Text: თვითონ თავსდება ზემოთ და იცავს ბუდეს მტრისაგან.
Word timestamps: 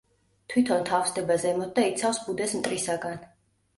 თვითონ 0.53 0.79
თავსდება 0.87 1.37
ზემოთ 1.45 1.77
და 1.81 1.85
იცავს 1.93 2.23
ბუდეს 2.25 2.57
მტრისაგან. 2.63 3.23